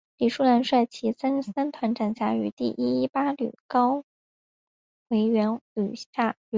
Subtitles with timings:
[0.17, 4.03] 李树兰率其第三十三团转辖于第一一八旅高
[5.07, 6.35] 魁元旅长麾下。